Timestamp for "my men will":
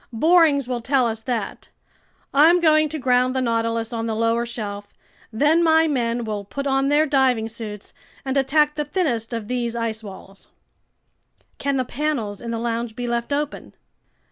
5.63-6.43